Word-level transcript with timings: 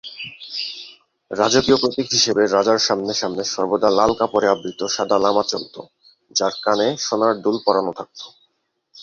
রাজকীয় 1.31 1.77
প্রতীক 1.77 2.07
হিসেবে 2.11 2.43
রাজার 2.47 2.79
সামনে 2.79 3.13
সামনে 3.13 3.43
সর্বদা 3.45 3.89
লাল 3.89 4.11
কাপড়ে 4.19 4.47
আবৃত 4.49 4.81
সাদা 4.95 5.17
লামা 5.19 5.43
চলতো 5.43 5.79
যার 6.35 6.53
কানে 6.63 6.87
সোনার 6.97 7.33
দুল 7.43 7.57
পরানো 7.65 7.91
থাকতো। 7.99 8.25